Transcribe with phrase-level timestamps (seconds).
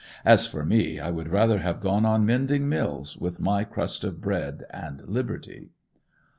[0.25, 4.19] As for me, I would rather have gone on mending mills, with my crust of
[4.19, 5.69] bread and liberty.